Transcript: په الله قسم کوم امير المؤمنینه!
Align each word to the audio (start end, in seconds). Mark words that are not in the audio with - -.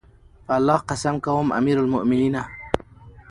په 0.45 0.51
الله 0.59 0.79
قسم 0.89 1.15
کوم 1.25 1.47
امير 1.59 1.77
المؤمنینه! 1.81 2.43